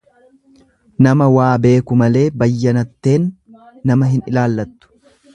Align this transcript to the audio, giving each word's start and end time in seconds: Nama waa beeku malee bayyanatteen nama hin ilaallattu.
Nama 1.07 1.25
waa 1.33 1.49
beeku 1.65 1.97
malee 2.01 2.23
bayyanatteen 2.43 3.27
nama 3.91 4.09
hin 4.15 4.25
ilaallattu. 4.33 4.91